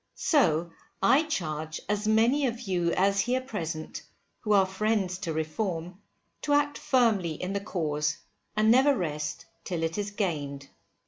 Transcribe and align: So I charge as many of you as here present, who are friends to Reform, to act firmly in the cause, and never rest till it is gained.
So 0.15 0.71
I 1.03 1.21
charge 1.25 1.79
as 1.87 2.07
many 2.07 2.47
of 2.47 2.61
you 2.61 2.91
as 2.93 3.19
here 3.19 3.39
present, 3.39 4.01
who 4.39 4.51
are 4.51 4.65
friends 4.65 5.19
to 5.19 5.31
Reform, 5.31 5.99
to 6.41 6.53
act 6.53 6.79
firmly 6.79 7.33
in 7.33 7.53
the 7.53 7.59
cause, 7.59 8.17
and 8.57 8.71
never 8.71 8.97
rest 8.97 9.45
till 9.63 9.83
it 9.83 9.99
is 9.99 10.09
gained. 10.09 10.69